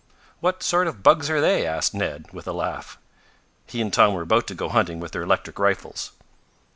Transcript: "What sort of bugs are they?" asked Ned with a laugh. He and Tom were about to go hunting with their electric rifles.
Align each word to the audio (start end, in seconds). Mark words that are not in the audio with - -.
"What 0.39 0.63
sort 0.63 0.87
of 0.87 1.03
bugs 1.03 1.29
are 1.29 1.39
they?" 1.39 1.63
asked 1.67 1.93
Ned 1.93 2.25
with 2.33 2.47
a 2.47 2.53
laugh. 2.53 2.97
He 3.67 3.81
and 3.83 3.93
Tom 3.93 4.15
were 4.15 4.23
about 4.23 4.47
to 4.47 4.55
go 4.55 4.67
hunting 4.69 4.99
with 4.99 5.11
their 5.11 5.21
electric 5.21 5.59
rifles. 5.59 6.11